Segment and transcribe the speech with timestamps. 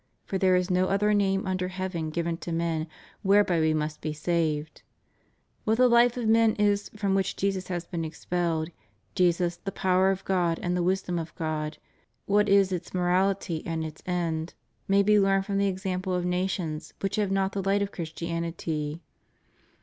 [0.25, 2.87] For there is no other name under heaven given to men,
[3.21, 4.81] whereby we must be saved}
[5.63, 8.71] What the hfe of men is from which Jesus has been expelled,
[9.13, 11.77] Jesus "the Power of God and the Wisdom of God,"
[12.25, 14.55] what is its moraUty and its end,
[14.87, 19.03] may be learned from the example of nations which have not the light of Christianity.